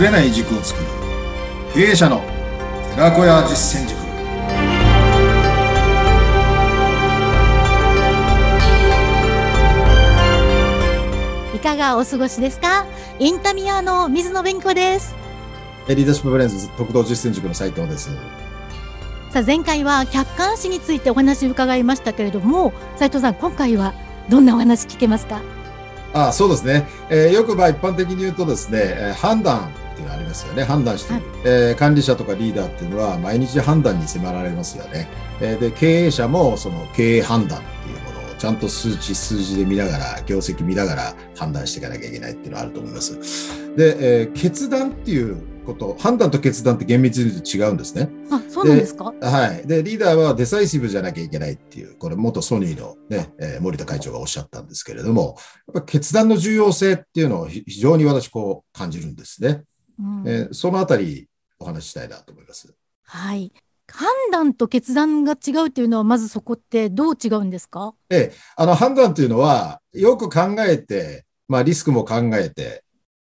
[0.00, 0.86] ぶれない軸を作る。
[1.74, 2.22] 経営者の
[2.94, 4.00] 寺子屋実践塾。
[11.54, 12.86] いかがお過ごしですか？
[13.18, 15.14] インタミヤの水野勉子です。
[15.86, 18.08] リーダーシップブレンズ特道実践塾の斉藤です。
[19.28, 23.92] さあ前回は客観視についてお話を伺いましたけれども、斉藤さん今回は
[24.30, 25.42] どんなお話聞けますか？
[26.14, 29.70] ああそうですね、えーよくまあ一般的に言うとですね、えー判断
[30.04, 30.64] がありますよね。
[30.64, 31.16] 判断してい。
[31.16, 35.08] る、えー管理者とかリーダーっていうのは毎日判断に迫られますよね、
[35.40, 43.16] えーで経営者もその経営判断っていうものをちゃんと数値数字で見ながら業績見ながら判断していかなきゃいけないっていうのはあると思います。
[43.76, 48.08] で、えー決断っていうこと判断と決断って厳密に言うと違うんですね。
[48.30, 49.12] あ、そうなんですか？
[49.20, 49.66] はい。
[49.66, 55.36] で、リーダーはデサイシブじゃなきゃいけないっていう、これ元ソニーのね、えー森田会長がおっしゃったんですけれども、
[55.72, 59.62] やっぱ決断の重要性っていうのをひ非常に私こう感じるんですね。
[60.00, 62.74] うんえーそのあたりお話ししたいなと思います。
[63.04, 63.52] はい。
[63.92, 67.92] 判断と決断が違うっていうのはまずそこってどう違うんですか？
[68.08, 72.84] ええ、あの判断というのは、よく考えて、まあリスクも考えて、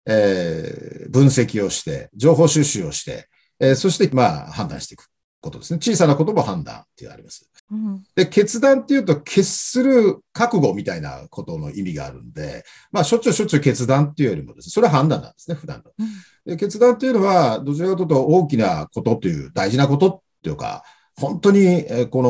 [0.06, 3.28] えー分析をして、情報収集をして、
[3.58, 5.08] えーそしてまあ判断していく
[5.40, 5.80] ことですね。
[5.82, 7.50] 小さなことも判断っていうのがあります。
[7.72, 8.04] うん。
[8.14, 15.90] で、決断っていうと、決する覚悟みたいなことの意味があるんで、まあ、しょっちゅうしょっちゅう決断っていうよりもですね、それは判断なんですね、普段の。
[15.98, 16.06] うん
[16.44, 20.82] で決断っていうのは、どちらかというと大きなことという、大事なことっていうか、
[21.16, 22.22] 本当に、えーこ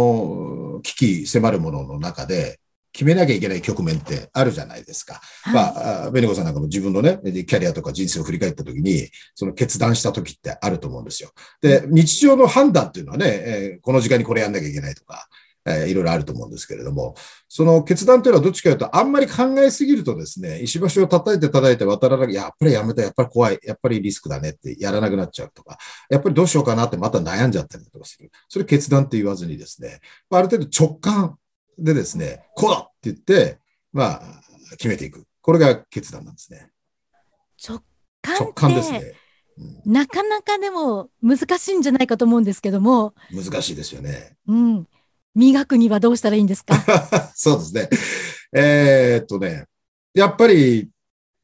[0.74, 2.60] の危機迫るものの中で、
[2.92, 5.20] 決めなきゃいけない局面ってあるじゃないですか。
[5.42, 11.30] はいまあ、あベネコさんなんかも自分のね、でキャリアとか人生を振り返ったときに、その決断したときってあると思うんですよ。
[11.60, 15.26] で、日常の判断っていうのはね、えーこの時間にこれやんなきゃいけないとか、
[15.64, 17.14] えーいろいろあると思うんですけれども、
[17.48, 25.78] その決断というのはどっちかというと、あんまり考えすぎるとですね、石橋を叩いて叩いて渡らなきゃ、やっぱりやめた、やっぱり怖い、やっぱりリスクだねってやらなくなっちゃうとか、
[26.10, 28.30] やっぱりどうしようかなってまた悩んじゃったりとかする。
[28.48, 30.00] それ決断って言わずにですね、
[30.30, 31.36] まあある程度直感
[31.78, 33.58] でですね、こうだって言って、
[33.92, 34.22] まあ、
[34.72, 35.24] 決めていく。
[35.40, 36.70] これが決断なんですね。
[37.66, 37.80] 直
[38.22, 38.98] 感直感ですね。
[38.98, 39.12] うん
[39.84, 44.34] なかなかでも難しいんじゃないかと思うんですけども、難しいですよね。
[44.48, 44.88] うん。
[45.34, 46.74] 磨くにはどうしたらいいんですか？
[47.36, 47.88] そうですね。
[48.54, 49.66] えーっとね、
[50.14, 50.88] やっぱり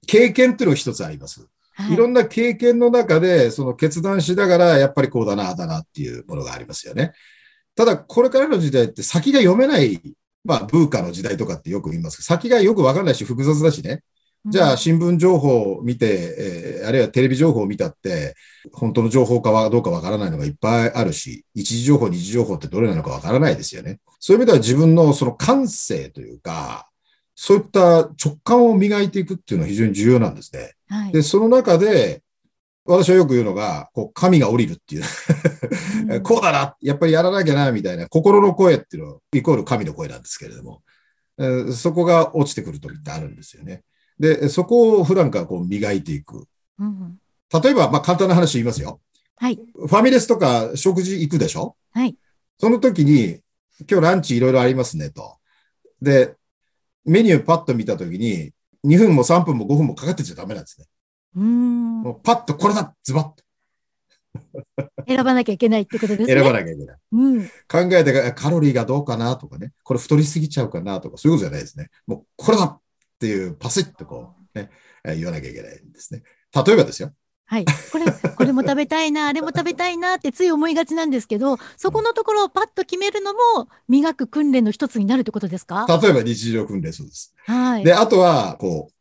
[0.06, 1.46] 経験っていうのが一つあります。
[1.74, 7.12] はいろんな経験の中で、その決断しながら、やっぱりこうだな、だなっていうものがありますよね。
[7.78, 10.00] ただ、これからの時代って先が読めない、
[10.44, 14.02] まあ、ブーカの時代とかってよく言いますけど、先がよくわかんないし、複雑だしね。
[14.46, 18.34] じゃあ、新聞情報を見て、えーあるいはテレビ情報を見たって、
[18.72, 24.00] 本当の情報かはどうかわからないのがいっぱいあるし、一時情報、二次情報ってどれなのかわからないですよね。
[24.18, 26.88] そういう意味では自分のその感性というか、
[27.36, 30.74] そういった直感を磨いていくっていうのは非常に重要なんですね。
[30.88, 32.22] はいで、その中で、
[32.88, 35.02] 私はよく言うのが、こう、神が降りるっていう、
[36.08, 40.82] うんこうだな、やっぱりやらなきゃな、みたいな、心の声っていうのは、イコール神の声なんですけれども、
[41.38, 43.82] えーそこが落ちてくる時ってあるんですよね。
[44.18, 46.46] で、そこを普段からこう磨いていく。
[46.78, 47.18] うん
[47.62, 49.00] 例えば、まあ、簡単な話言いますよ。
[49.36, 49.56] はい。
[49.56, 51.76] ファミレスとか食事行くでしょ？
[51.92, 52.14] はい。
[52.58, 53.40] その時に、
[53.90, 55.36] 今日ランチいろいろありますねと。
[56.02, 56.34] で、
[57.06, 58.52] メニューパッと見た時に、
[58.84, 60.86] 2分も3分も5分もかかってちゃダメなんですね。
[61.36, 63.44] うーんもうパッとこれだズバッと
[65.06, 66.34] 選ばなきゃいけないってことですね。
[66.34, 66.96] 選ばなきゃいけない。
[67.12, 67.46] うん。
[67.46, 71.88] 考えてかカロリーがどうかなとかね、これ太りすぎちゃうかなとか、そういうことじゃないですね。
[72.06, 72.80] もうこれだっ
[73.18, 74.70] ていうパシッとこう、ね、
[75.04, 76.22] えー言わなきゃいけないんですね。
[76.54, 77.12] 例えばですよ。
[77.46, 77.64] はい。
[77.64, 78.04] これ、
[78.36, 85.86] これも食べたいな、 あれも食べたいなってつい思いがちなんですけど、そこのところをパッと決めるのも磨く訓練の一つになるってことですか？
[86.02, 87.34] 例えば日常訓練そうです。
[87.46, 87.84] はい。
[87.84, 88.94] で、あとは、こう、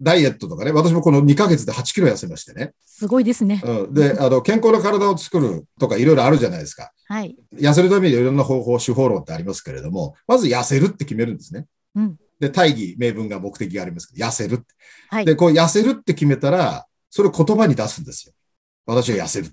[0.00, 2.72] ダイエットとかね、私もこの2ヶ月で8キロ痩せましてね。
[2.84, 3.62] すごいですね。
[3.64, 6.92] うん、で、あの、健康な体を作るとかいろいろあるじゃないですか。
[7.08, 7.36] はい。
[7.54, 11.66] 痩せるためにいろんな方法、手法論ってありますけれども、まず痩せるって決めるんですね。
[11.94, 12.16] うん。
[12.38, 14.64] で、大義、名分が目的がありますけど、痩せるって。
[15.08, 15.24] はい。
[15.24, 18.34] で、こう痩せるって決めたら、それを言葉に出すんですよ。
[18.84, 19.48] 私は痩せる。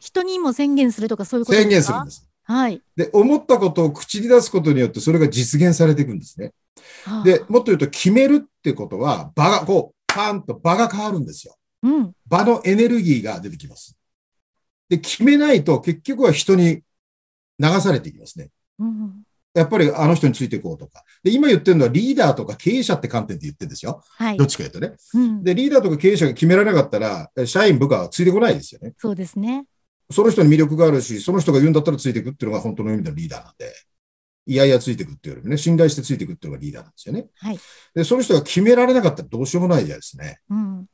[0.00, 2.27] 人にも宣言するとかそういうことです宣か言するんです。
[2.48, 2.82] はい。
[2.96, 6.52] で、思ったことを口に出すことによって、それが実現されていくんですね。
[7.04, 11.56] はあで、もっと言うと、決めるってことは、場が、こう、パーンと場が変わるんですよ。
[11.82, 12.12] うん。
[12.26, 13.96] 場のエネルギーが出てきます。
[14.88, 16.82] で、決めないと、結局は人に
[17.58, 18.48] 流されていきますね。
[18.78, 19.22] うん。
[19.52, 21.04] やっぱりあの人についていこうとか。
[21.22, 24.02] で、今言ってるのはリーダーとか経営者って観点で言ってるんですよ。
[24.16, 24.46] はいどっ。
[24.46, 24.94] ちか言うとね。
[25.14, 25.44] うん。
[25.44, 28.94] で、リーダーとか経営者が決められなかったら、社員部下はついてこないですよね。
[28.96, 29.66] そうですね。
[30.10, 33.72] その人に魅力があるし、その人が言うんだったらついていくっていうのが本当の意味でのリーダーなんで。
[34.46, 37.26] いやいやついていくっていうよりもね、信頼してついていくっていうのがリーダーなんですよね。
[37.38, 37.58] はい。
[37.94, 40.38] で、その人が決められなかったらどうしようもないじゃないですね。
[40.48, 40.86] うん。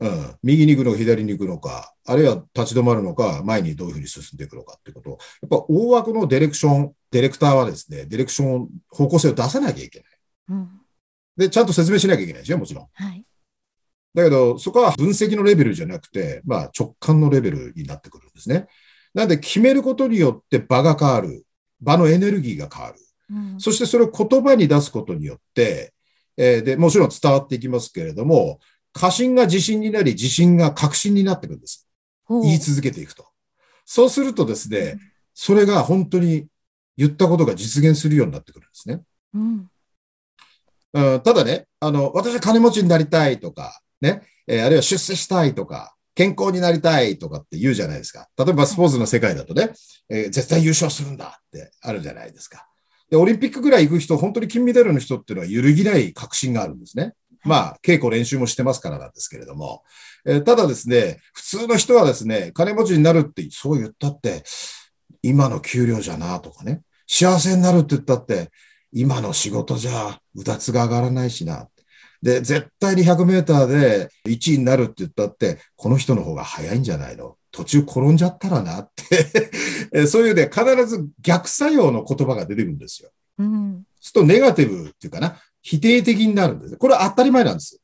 [0.00, 0.36] うん。
[0.42, 10.08] 右に行くのか左に行くのか、あるいは立ち止まるのか、前にどういうふうに進んでいくのかっていうことを、やっぱ大枠のディレクション、ディレクターはですね、ディレクション、方向性を出さなきゃいけない。
[10.50, 10.68] うん。
[11.38, 12.88] で、ちゃんと説明しなきゃいけないですよ、もちろん。
[12.92, 13.24] はい。
[14.14, 18.66] だけど、そこは分析のレベルじゃなくて、まあ直感のレベルになってくるんですね。
[19.14, 21.44] なんで決めることによって場が変わる。
[21.80, 22.98] 場のエネルギーが変わる。
[23.30, 23.60] うん。
[23.60, 25.92] そしてそれを言葉に出すことによって、
[26.36, 28.60] えーで、もちろん伝わっていきますけれども、
[28.92, 31.88] 過信が自信になり、自信が確信になってくるんです。
[32.28, 33.26] 言い続けていくと。
[33.84, 34.98] そうするとですね、
[35.34, 36.46] それが本当に
[36.96, 39.02] 言ったことが実現するようになってくるんですね。
[39.34, 39.70] うん。
[40.94, 48.28] うん、ただね、あの、私は金持ちになりたいとか、ね、えーあるいは出世したいとか、健康になりたいとかって言うじゃないですか。
[48.36, 49.70] 例えばスポーツの世界だとね、
[50.08, 52.66] えー絶対優勝するんだってあるじゃないですか。
[53.10, 57.14] で、オリンピックぐらい行く人、本当に金メダルの人っていうのは揺るぎない確信があるんですね。
[57.44, 59.82] まあ、稽古練習もしてますからなんですけれども。
[60.26, 64.42] えーただですね、普通の人はですね、金持ちになるって、そう言ったって、
[65.22, 68.50] 今の給料じゃなとかね、幸せになるって言ったって、
[68.92, 71.68] 今の仕事じゃ、うだつが上がらないしな。
[72.22, 77.36] で、絶対に100メーターで1位になるって言ったって、この人の方が早いんじゃないの？
[77.50, 79.26] 途中転んじゃったらなって
[79.92, 83.10] え そういうね、必ず逆作用の言葉が出てくるんですよ。
[83.38, 83.84] うん。
[84.00, 86.76] するとネガティブっていうかな、否定的になるんです。
[86.76, 87.80] これは当たり前なんです。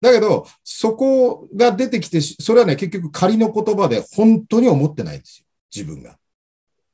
[0.00, 5.46] だけど、そこが出てきてし、それはね、結局仮の言葉で本当に思ってないんですよ。
[5.74, 6.18] 自分が。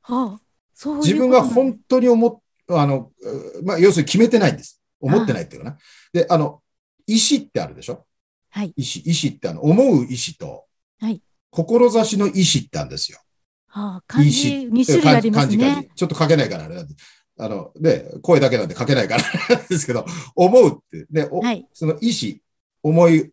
[0.01, 0.41] はあ。
[0.73, 4.81] そう自分が本当に思っ、あの、うまあ、要するに決めてないんです。
[5.05, 5.77] 思ってないっていうかな。
[6.13, 6.61] で、あの、
[7.07, 8.05] 意志ってあるでしょ？
[8.49, 8.73] はい。
[8.75, 10.65] 意志、意志ってあの、思う意志と、
[10.99, 11.21] はい。
[11.51, 13.19] 志の意志ってあるんですよ。
[13.67, 14.03] はあ。
[14.07, 14.67] 漢意字志。
[14.67, 15.87] 2種類あります漢字漢ね。
[15.89, 16.95] 字ちょっと書けないからあれなんで。
[17.37, 19.23] あの、で、声だけなんで書けないから
[19.69, 20.05] ですけど、
[20.35, 21.67] 思うって、で、おはい。
[21.73, 22.41] その意志、
[22.81, 23.31] 思い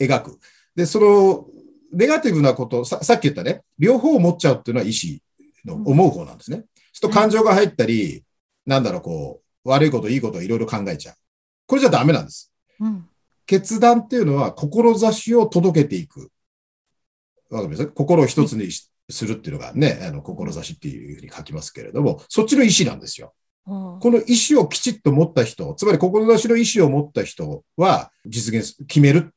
[0.00, 0.38] 描く。
[0.74, 1.46] で、その、
[1.92, 5.22] ネガティブなこと、ささっき言ったね、両方を持っちゃうっていうのは意志
[5.66, 6.56] の思う方なんですね。
[6.56, 8.24] そうすると感情が入ったり、
[8.64, 11.14] なんだろう、こう、悪いこと、いいこと、いろいろ考えちゃう。
[11.66, 12.52] これじゃダメなんです。
[12.80, 13.08] うん。
[13.46, 16.30] 決断っていうのは、志を届けていく。
[17.50, 17.86] わかります？
[17.86, 23.34] 心を一つにしするっていうのがね、あの、志っていうふうに書きますけれども、そっちの意志なんですよ。
[23.64, 29.32] はあこの意思をきちっと持った人、つまり志の意思を持った人は実現す、決める。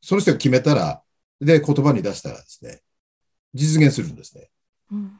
[0.00, 1.02] その人が決めたら、
[1.40, 2.80] で、言葉に出したらですね、
[3.54, 4.48] 実現するんですね。
[4.90, 5.12] うん。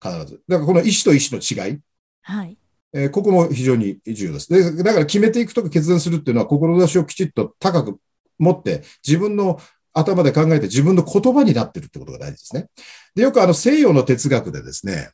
[0.00, 0.42] 必ず。
[0.46, 1.80] だからこの意思と意思の違い、
[2.22, 2.56] はい。
[2.94, 4.48] えーここも非常に重要です。
[4.48, 7.98] で、だから決めていくとか決断するっていうのは、志をきちっと高く
[8.38, 9.60] 持って、自分の
[9.92, 12.68] 頭で考えて自分の言葉になってるってことが大事ですね。
[13.14, 15.10] で、よくあの西洋の哲学でですね、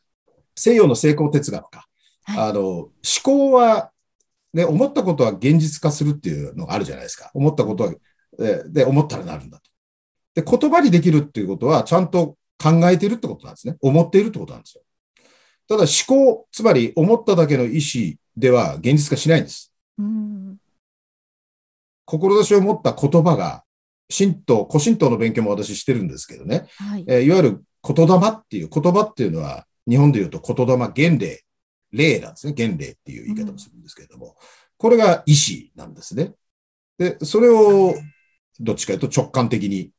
[0.54, 1.86] 西洋の成功哲学か。
[2.24, 2.50] はい。
[2.50, 2.92] あの、思
[3.22, 3.90] 考は、
[4.52, 7.30] ね、思ったことは現実化するっていうのがあるじゃないですか。
[7.34, 7.94] 思ったことは、
[8.40, 9.70] えで、思ったらなるんだと。
[10.34, 13.76] で、言葉にできるっていうことは、ちゃんと考えているってことなんですね。
[13.80, 14.82] 思っているってことなんですよ。
[15.70, 19.72] ただ思考、つまり思っただけの意思では現実化しないんです。
[19.98, 20.56] うん。
[22.06, 23.62] 志を持った言葉が、
[24.12, 26.66] 神道、古神道の勉強も私してるんですけどね。
[26.76, 27.04] はい。
[27.06, 31.44] えーいわゆる言霊っていう、言葉っていうのは、日本で言うと言霊、言霊、
[31.92, 32.52] 霊なんですね。
[32.52, 34.36] 言霊っていう言い方もするんですけれども、
[34.76, 36.34] これが意志なんですね。
[36.98, 37.94] で、それを、
[38.58, 39.92] どっちかというと直感的に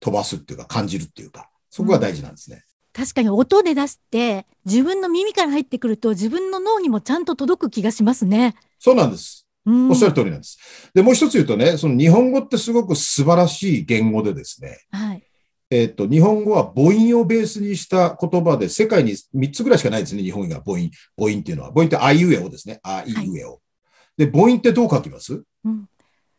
[0.00, 2.64] 飛ばすっていうか、感じるっていうか、そこが大事なんですね。
[2.94, 8.54] 確かに音で出して、自分の耳から入ってくると、自分の脳にもちゃんと届く気がしますね。
[8.78, 9.48] そうなんです。
[9.66, 9.90] うん。
[9.90, 10.58] おっしゃる通りなんです。
[10.94, 15.22] で、もう一つ言うとね、その日本語ってすごく素晴らしい言語でですね、はい。
[15.70, 20.88] えっ、と、日本語は母音をベースにした言葉で、世界に3つぐらいしかないですね、日本が母音。
[21.18, 21.72] 母音っていうのは。
[21.72, 22.78] 母音ってあいうえおですね。
[22.84, 23.60] あいうえお。
[24.16, 25.42] で、母音ってどう書きます？
[25.64, 25.88] うん。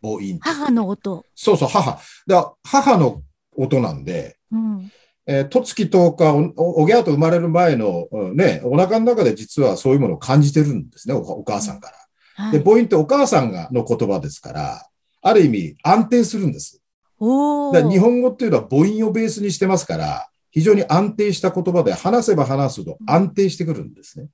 [0.01, 0.39] 母音。
[0.39, 1.25] 母の音。
[1.35, 1.99] そうそう、母。
[2.27, 3.23] だ母の
[3.57, 4.91] 音なんで、うん。
[5.27, 11.91] えー、とつきとかお、おおぎゃーと生まれる前の、うんね、お腹の中で実はそういうものを感じてるんですね、おお母さんか
[12.37, 12.51] ら。
[12.51, 12.63] で、はい。
[12.63, 14.87] 母音ってお母さんがの言葉ですから、
[15.21, 16.81] ある意味安定するんです。
[17.73, 24.29] だ日本語っていうのは母音をベースにしてますから、非常に安定した言葉で話せば話すほど安定してくるんですね。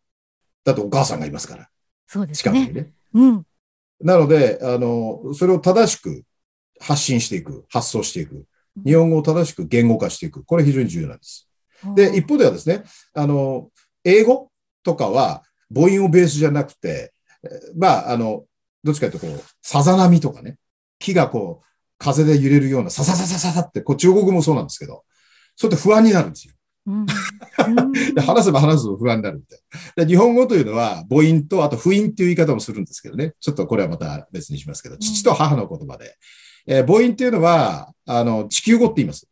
[0.63, 1.69] だってお母さんがいますから、
[2.07, 2.73] そうです近くにね。
[2.73, 2.93] ね。
[3.13, 3.45] うん。
[4.01, 6.23] なので、あの、それを正しく
[6.79, 8.45] 発信していく、発想していく。
[8.85, 10.43] 日本語を正しく言語化していく。
[10.43, 11.49] これ非常に重要なんです。
[11.95, 13.69] で、一方ではですね、あの、
[14.03, 14.51] 英語
[14.83, 17.13] とかは母音をベースじゃなくて、
[17.43, 18.45] えーまあ、あの、
[18.83, 20.57] どっちかというとこう、さざ波とかね、
[20.99, 21.65] 木がこう、
[21.97, 25.03] 風で揺れるような、ささささささって、こう中国語もそうなんですけど、
[25.55, 26.53] そうやって不安になるんですよ。
[26.87, 27.05] うん
[28.15, 29.59] で話せば話すと不安になるみたい
[29.97, 30.03] な。
[30.05, 33.33] で日本語というのは母音とあと不音っていう言い方もするんですけどね。
[33.39, 36.15] ちょっとこれはまた別にしますけど、父と母の言葉で。
[36.67, 39.27] えー母音っていうのは、あの、地球語って言います。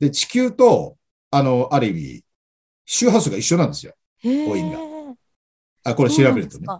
[0.00, 0.96] で、地球と、
[1.30, 2.24] あの、ある意味、
[2.84, 3.94] 周波数が一緒なんですよ。
[4.18, 5.14] へ母音がえ。
[5.84, 6.66] あ、これ調べるとね。
[6.66, 6.78] ね。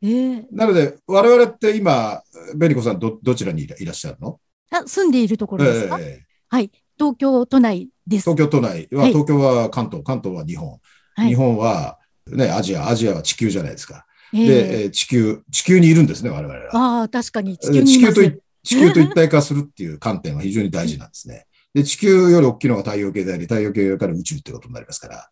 [0.00, 2.22] ええなので、我々って今、
[2.56, 4.38] ベニコさんど、どちらにいらっしゃるの？
[4.70, 6.70] あ住んでいるところですか、ええはい。
[6.96, 8.30] 東京都内です。
[8.30, 10.68] 東京都内は、はい東京は関東、関東は日本。
[11.14, 14.06] はい日本は、ね、アジア、アジアは地球じゃないですか。
[14.34, 17.00] ええで、えー地球、地球にいるんですね、我々は。
[17.00, 17.84] ああ、確かに地球。
[17.84, 21.46] 地球とい地球と一体化するっていう観点は非常に大事なんですね。
[21.74, 25.30] で、地球より大きいのが太陽系であり、太陽系から宇宙ってことになりますから。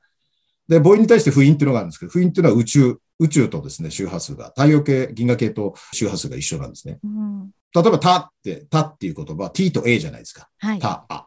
[0.69, 6.99] で、母音に対して不音っていうのがあるんですけど、不音っていうのは宇宙、宇宙とですね、周波数が、太陽系、銀河系と周波数が一緒なんですね。
[7.05, 10.49] うん例えば、たって、たっていう言葉は t と a じゃないですか。
[10.57, 10.79] はい。
[10.79, 11.27] た、あ。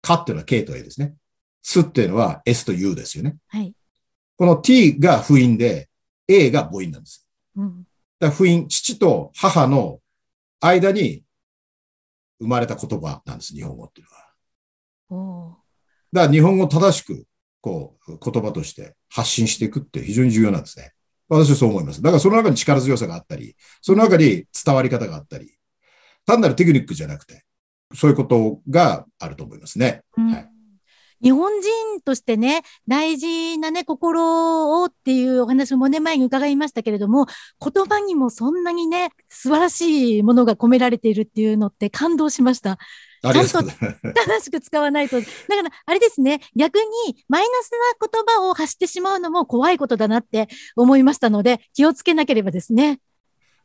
[0.00, 1.14] かっていうのは k と a ですね。
[1.60, 3.36] すっていうのは s と u ですよね。
[3.48, 3.74] はい。
[4.38, 5.90] この t が不音で、
[6.28, 7.28] a が母音なんです。
[7.56, 7.86] うん
[8.22, 9.98] だから不音、父と母の
[10.60, 11.24] 間に
[12.38, 14.06] 生まれた言葉なんです、日本語っていう
[15.10, 15.56] のは。
[16.12, 17.24] だから日本語を正しく、
[17.60, 20.92] こう、言葉として発信していくって非常に重要なんですね。
[21.28, 22.00] 私はそう思います。
[22.00, 25.56] だからその中に力強さがあったり、その中に伝わり方があったり、
[26.24, 27.44] 単なるテクニックじゃなくて、
[27.92, 30.02] そういうことがあると思いますね。
[30.16, 30.51] うんはい
[31.22, 37.26] 日本人としてね、大事なね、心をっていうお話もね、前に伺いましたけれども、
[37.60, 42.78] 言葉にもそんなにね、素晴らしいものが込められているっていうのって感動しました。
[43.22, 43.62] ありがと。
[43.62, 45.20] 正しく使わないと。
[45.20, 52.98] だから、あれですね、逆にマイナスな言葉を発してしまうのも怖いことだなって思いましたので、気をつけなければですね。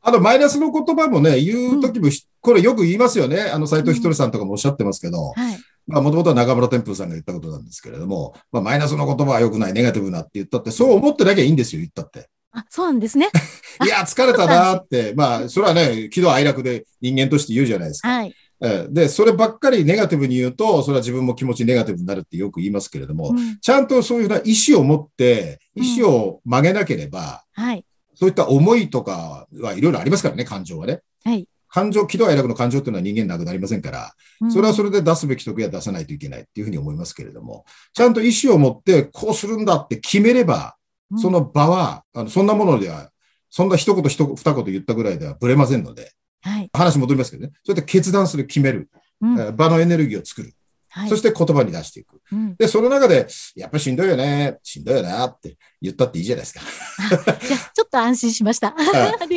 [0.01, 2.09] あと、マイナスの言葉もね、言うときも、
[2.39, 3.41] これよく言いますよね。
[3.41, 5.57] あの、斎藤ひとりさんとかもおっしゃってますけど、はい。
[5.87, 12.29] まあ、もともとは中村天風さんが言ったことなんですけれども、まあ、マイナスの言葉は良くない、ネガティブなって言ったって、そう思ってなきゃいいんですよ、言ったって。
[12.51, 13.29] あ、そうなんですね。
[13.79, 18.09] あ いや、疲れたなって、まあ、それはね、喜怒哀楽で人間として言うじゃないですか。
[18.09, 18.35] はい。
[18.59, 27.85] ええで、そればっかりネガティブに言うと、それは自分も気持ちネガティブになるってよく言いますけれども、うんちゃんとそういうふうな意思を持って、意思を曲げなければ、はい。
[28.15, 31.01] そういった思いとかはいろいろありますからね、感情はね。
[31.23, 31.47] はい。
[31.69, 34.51] 感情、喜怒哀楽の感情っていうのは人間なくなりませんから、うん。
[34.51, 40.75] それはそれで出すべき時は出さないといけないっていうふうに思いますけれども、ちゃんと意思を持ってこうするんだって決めれば、
[41.11, 41.19] うん。
[41.19, 43.11] その場は、あのそんなものでは、
[43.49, 46.69] そんな一言一言二言言ったぐらいではぶれませんので、はい。
[46.73, 48.89] 話戻りますけどね、そうやって決断する、決める、
[49.21, 49.39] うん。
[49.39, 50.56] えー場のエネルギーを作る、はい
[51.09, 52.19] そして言葉に出していく。
[52.31, 56.61] うんで、その中で、やっぱりしんどいよね、しんどいよなって言ったっていいじゃないですか。
[56.61, 58.75] いや ちょっと安心しました。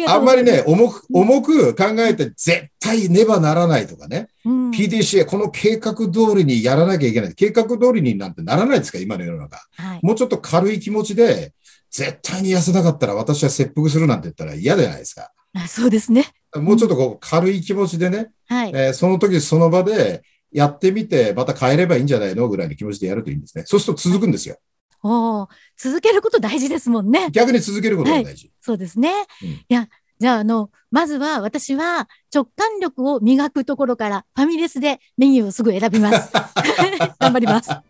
[0.09, 7.35] あんまりね、重く、重く考えて絶対ねばならないとかね、うん PDCA、この計画通りにやらなきゃいけない。
[7.35, 9.59] 計画通りになんてならないですか、今の世の中。
[9.77, 10.01] はい。
[10.03, 11.53] もうちょっと軽い気持ちで、
[11.91, 15.31] 絶対に痩せなかったら私は切腹するなんて言ったら嫌じゃないですか。
[15.55, 16.27] あそうですね。
[16.55, 18.73] もうちょっとこう軽い気持ちでね、はい。
[18.75, 20.23] えーその時その場で
[20.53, 23.65] やってみて、また変えればいいんじゃないのぐらいの気持ちでやるといいんですね。
[23.67, 24.57] そうすると続くんですよ。
[25.03, 27.29] おー続けること大事ですもんね。
[27.31, 28.51] 逆に続けることが大事。
[28.61, 29.11] そうですね。
[29.43, 29.89] うんいや、
[30.21, 36.31] じゃあ、あの、まずは私は直感力を磨くところからファミレスでメニューをすぐ選びます。
[37.19, 37.71] 頑張ります。
[37.71, 37.83] あ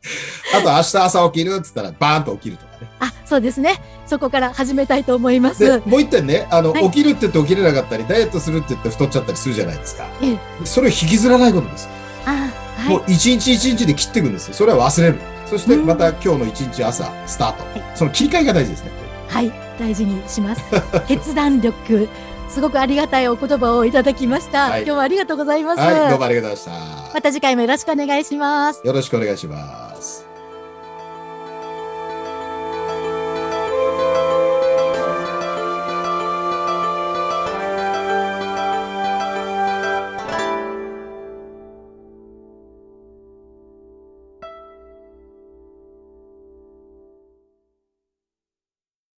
[0.62, 2.88] と明日朝起きるっつったらバーンと起きるとかね。
[3.00, 3.82] あ、そうですね。
[4.06, 5.58] そこから始めたいと思います。
[5.58, 10.06] で、もう一点ね、あの、はい起きるって言って起きれなかったり、ダイエットするって言って太っちゃったりするじゃないですか。
[10.22, 11.88] ええそれを引きずらないことです。
[12.26, 13.14] あ、はもうい。
[13.14, 14.54] 一日一日で切っていくんですよ。
[14.54, 15.18] それは忘れる。
[15.46, 17.64] そしてまた今日の一日朝、スタート。
[17.64, 18.90] はいその切り替えが大事ですね。
[19.28, 19.52] はい。
[19.78, 20.62] 大事にします。
[21.08, 22.08] 決断力。
[22.48, 24.70] すごくありがたいお言葉をいただきました。
[24.70, 25.80] はい今日はありがとうございます。
[25.80, 27.14] はい、どうもありがとうございました。
[27.14, 28.80] また次回もよろしくお願いします。
[28.84, 30.29] よろしくお願いします。